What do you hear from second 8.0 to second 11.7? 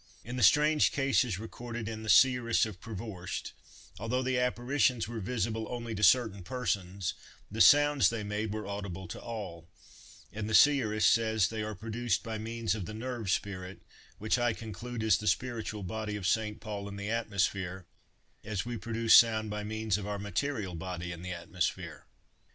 they made were audible to all; and the seeress says they